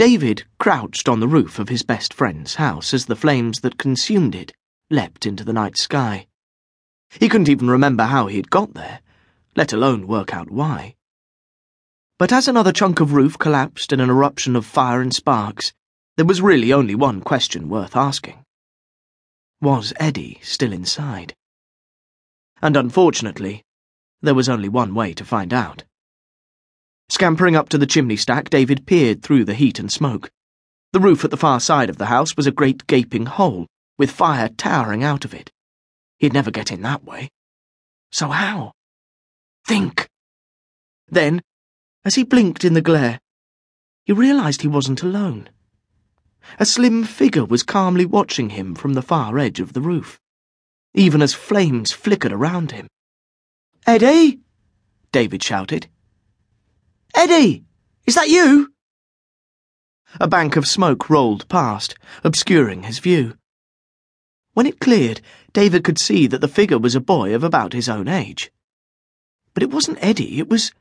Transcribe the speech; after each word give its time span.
David 0.00 0.46
crouched 0.58 1.10
on 1.10 1.20
the 1.20 1.28
roof 1.28 1.58
of 1.58 1.68
his 1.68 1.82
best 1.82 2.14
friend's 2.14 2.54
house 2.54 2.94
as 2.94 3.04
the 3.04 3.14
flames 3.14 3.60
that 3.60 3.76
consumed 3.76 4.34
it 4.34 4.50
leapt 4.88 5.26
into 5.26 5.44
the 5.44 5.52
night 5.52 5.76
sky. 5.76 6.26
He 7.10 7.28
couldn't 7.28 7.50
even 7.50 7.68
remember 7.68 8.04
how 8.04 8.26
he 8.26 8.38
had 8.38 8.48
got 8.48 8.72
there, 8.72 9.00
let 9.56 9.74
alone 9.74 10.06
work 10.06 10.32
out 10.32 10.50
why. 10.50 10.94
But 12.18 12.32
as 12.32 12.48
another 12.48 12.72
chunk 12.72 13.00
of 13.00 13.12
roof 13.12 13.36
collapsed 13.36 13.92
in 13.92 14.00
an 14.00 14.08
eruption 14.08 14.56
of 14.56 14.64
fire 14.64 15.02
and 15.02 15.14
sparks, 15.14 15.74
there 16.16 16.24
was 16.24 16.40
really 16.40 16.72
only 16.72 16.94
one 16.94 17.20
question 17.20 17.68
worth 17.68 17.94
asking. 17.94 18.42
Was 19.60 19.92
Eddie 20.00 20.40
still 20.42 20.72
inside? 20.72 21.34
And 22.62 22.74
unfortunately, 22.74 23.64
there 24.22 24.34
was 24.34 24.48
only 24.48 24.70
one 24.70 24.94
way 24.94 25.12
to 25.12 25.26
find 25.26 25.52
out. 25.52 25.84
Scampering 27.10 27.56
up 27.56 27.68
to 27.68 27.76
the 27.76 27.88
chimney 27.88 28.14
stack, 28.14 28.50
David 28.50 28.86
peered 28.86 29.20
through 29.20 29.44
the 29.44 29.54
heat 29.54 29.80
and 29.80 29.90
smoke. 29.90 30.30
The 30.92 31.00
roof 31.00 31.24
at 31.24 31.32
the 31.32 31.36
far 31.36 31.58
side 31.58 31.90
of 31.90 31.98
the 31.98 32.06
house 32.06 32.36
was 32.36 32.46
a 32.46 32.52
great 32.52 32.86
gaping 32.86 33.26
hole, 33.26 33.66
with 33.98 34.12
fire 34.12 34.48
towering 34.48 35.02
out 35.02 35.24
of 35.24 35.34
it. 35.34 35.50
He'd 36.20 36.32
never 36.32 36.52
get 36.52 36.70
in 36.70 36.82
that 36.82 37.02
way. 37.02 37.28
So 38.12 38.28
how? 38.28 38.72
Think! 39.66 40.08
Then, 41.08 41.42
as 42.04 42.14
he 42.14 42.22
blinked 42.22 42.64
in 42.64 42.74
the 42.74 42.80
glare, 42.80 43.18
he 44.04 44.12
realized 44.12 44.62
he 44.62 44.68
wasn't 44.68 45.02
alone. 45.02 45.50
A 46.60 46.64
slim 46.64 47.02
figure 47.02 47.44
was 47.44 47.64
calmly 47.64 48.06
watching 48.06 48.50
him 48.50 48.76
from 48.76 48.94
the 48.94 49.02
far 49.02 49.36
edge 49.36 49.58
of 49.58 49.72
the 49.72 49.80
roof, 49.80 50.20
even 50.94 51.22
as 51.22 51.34
flames 51.34 51.90
flickered 51.90 52.32
around 52.32 52.70
him. 52.70 52.86
Eddie! 53.84 54.38
David 55.10 55.42
shouted. 55.42 55.88
Eddie! 57.14 57.64
Is 58.06 58.14
that 58.14 58.28
you? 58.28 58.72
A 60.18 60.26
bank 60.26 60.56
of 60.56 60.66
smoke 60.66 61.08
rolled 61.08 61.48
past, 61.48 61.94
obscuring 62.24 62.82
his 62.82 62.98
view. 62.98 63.36
When 64.54 64.66
it 64.66 64.80
cleared, 64.80 65.20
David 65.52 65.84
could 65.84 65.98
see 65.98 66.26
that 66.26 66.40
the 66.40 66.48
figure 66.48 66.78
was 66.78 66.94
a 66.94 67.00
boy 67.00 67.34
of 67.34 67.44
about 67.44 67.72
his 67.72 67.88
own 67.88 68.08
age. 68.08 68.50
But 69.54 69.62
it 69.62 69.70
wasn't 69.70 69.98
Eddie, 70.02 70.38
it 70.38 70.48
was. 70.48 70.72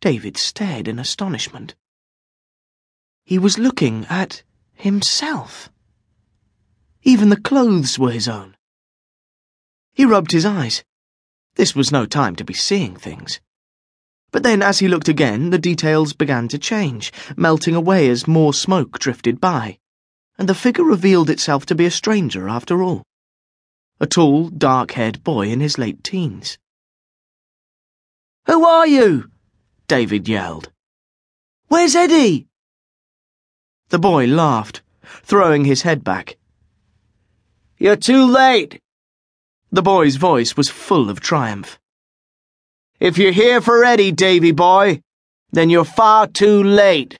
David 0.00 0.36
stared 0.36 0.88
in 0.88 0.98
astonishment. 0.98 1.74
He 3.24 3.38
was 3.38 3.58
looking 3.58 4.06
at 4.06 4.42
himself. 4.74 5.70
Even 7.02 7.28
the 7.28 7.40
clothes 7.40 7.98
were 7.98 8.10
his 8.10 8.28
own. 8.28 8.56
He 9.92 10.04
rubbed 10.04 10.32
his 10.32 10.46
eyes. 10.46 10.84
This 11.56 11.74
was 11.74 11.92
no 11.92 12.06
time 12.06 12.36
to 12.36 12.44
be 12.44 12.54
seeing 12.54 12.96
things. 12.96 13.40
But 14.32 14.44
then, 14.44 14.62
as 14.62 14.78
he 14.78 14.86
looked 14.86 15.08
again, 15.08 15.50
the 15.50 15.58
details 15.58 16.12
began 16.12 16.46
to 16.48 16.58
change, 16.58 17.12
melting 17.36 17.74
away 17.74 18.08
as 18.08 18.28
more 18.28 18.54
smoke 18.54 18.98
drifted 18.98 19.40
by, 19.40 19.78
and 20.38 20.48
the 20.48 20.54
figure 20.54 20.84
revealed 20.84 21.28
itself 21.28 21.66
to 21.66 21.74
be 21.74 21.86
a 21.86 21.90
stranger 21.90 22.48
after 22.48 22.82
all. 22.82 23.02
A 23.98 24.06
tall, 24.06 24.48
dark 24.48 24.92
haired 24.92 25.24
boy 25.24 25.48
in 25.48 25.60
his 25.60 25.78
late 25.78 26.04
teens. 26.04 26.58
Who 28.46 28.64
are 28.64 28.86
you? 28.86 29.30
David 29.88 30.28
yelled. 30.28 30.70
Where's 31.66 31.96
Eddie? 31.96 32.46
The 33.88 33.98
boy 33.98 34.26
laughed, 34.26 34.82
throwing 35.22 35.64
his 35.64 35.82
head 35.82 36.04
back. 36.04 36.36
You're 37.78 37.96
too 37.96 38.24
late. 38.24 38.80
The 39.72 39.82
boy's 39.82 40.14
voice 40.16 40.56
was 40.56 40.68
full 40.68 41.10
of 41.10 41.18
triumph. 41.18 41.79
If 43.00 43.16
you're 43.16 43.32
here 43.32 43.62
for 43.62 43.82
Eddie, 43.82 44.12
Davy 44.12 44.52
boy, 44.52 45.00
then 45.52 45.70
you're 45.70 45.86
far 45.86 46.26
too 46.26 46.62
late. 46.62 47.16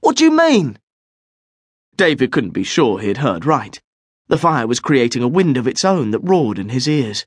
What 0.00 0.16
do 0.16 0.24
you 0.24 0.30
mean? 0.30 0.78
David 1.96 2.30
couldn't 2.30 2.50
be 2.50 2.62
sure 2.62 2.98
he 2.98 3.08
had 3.08 3.16
heard 3.16 3.46
right. 3.46 3.80
The 4.28 4.36
fire 4.36 4.66
was 4.66 4.80
creating 4.80 5.22
a 5.22 5.28
wind 5.28 5.56
of 5.56 5.66
its 5.66 5.82
own 5.82 6.10
that 6.10 6.18
roared 6.18 6.58
in 6.58 6.68
his 6.68 6.86
ears. 6.86 7.24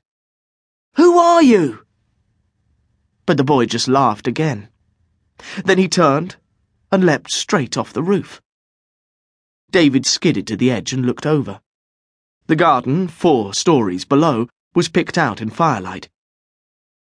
Who 0.94 1.18
are 1.18 1.42
you? 1.42 1.84
But 3.26 3.36
the 3.36 3.42
boy 3.42 3.66
just 3.66 3.88
laughed 3.88 4.28
again. 4.28 4.68
Then 5.64 5.78
he 5.78 5.88
turned 5.88 6.36
and 6.92 7.04
leapt 7.04 7.32
straight 7.32 7.76
off 7.76 7.92
the 7.92 8.02
roof. 8.02 8.40
David 9.72 10.06
skidded 10.06 10.46
to 10.46 10.56
the 10.56 10.70
edge 10.70 10.92
and 10.92 11.04
looked 11.04 11.26
over. 11.26 11.60
The 12.46 12.54
garden, 12.54 13.08
four 13.08 13.54
stories 13.54 14.04
below, 14.04 14.48
was 14.72 14.88
picked 14.88 15.18
out 15.18 15.42
in 15.42 15.50
firelight. 15.50 16.08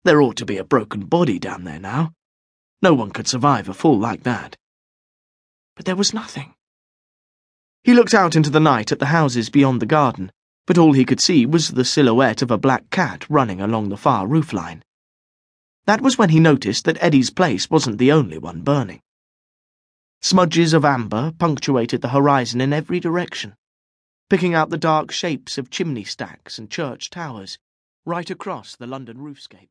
There 0.05 0.21
ought 0.21 0.37
to 0.39 0.47
be 0.47 0.57
a 0.57 0.65
broken 0.65 1.07
body 1.07 1.39
down 1.39 1.63
there 1.63 1.79
now. 1.79 2.13
No 2.83 2.93
one 2.93 3.13
could 3.13 3.29
survive 3.29 3.69
a 3.69 3.75
fall 3.75 3.97
like 3.97 4.25
that. 4.25 4.57
But 5.77 5.85
there 5.85 5.95
was 5.95 6.13
nothing. 6.13 6.55
He 7.85 7.95
looked 7.95 8.13
out 8.13 8.35
into 8.35 8.51
the 8.51 8.59
night 8.59 8.91
at 8.91 8.99
the 8.99 9.07
houses 9.07 9.49
beyond 9.49 9.81
the 9.81 9.87
garden, 9.87 10.33
but 10.67 10.77
all 10.77 10.93
he 10.93 11.05
could 11.05 11.21
see 11.21 11.47
was 11.47 11.69
the 11.69 11.85
silhouette 11.85 12.43
of 12.43 12.51
a 12.51 12.59
black 12.59 12.91
cat 12.91 13.29
running 13.31 13.61
along 13.61 13.89
the 13.89 13.97
far 13.97 14.27
roofline. 14.27 14.83
That 15.87 16.01
was 16.01 16.19
when 16.19 16.31
he 16.31 16.41
noticed 16.41 16.85
that 16.85 17.01
Eddie's 17.01 17.31
place 17.31 17.71
wasn't 17.71 17.99
the 17.99 18.11
only 18.11 18.39
one 18.39 18.63
burning. 18.63 19.03
Smudges 20.21 20.73
of 20.73 20.85
amber 20.85 21.33
punctuated 21.39 22.01
the 22.01 22.09
horizon 22.09 22.61
in 22.61 22.73
every 22.73 22.99
direction, 22.99 23.55
picking 24.29 24.53
out 24.53 24.71
the 24.71 24.79
dark 24.79 25.13
shapes 25.13 25.59
of 25.59 25.71
chimney 25.71 26.05
stacks 26.05 26.59
and 26.59 26.71
church 26.71 27.09
towers 27.11 27.59
right 28.05 28.31
across 28.31 28.75
the 28.75 28.87
London 28.87 29.19
roofscape. 29.19 29.71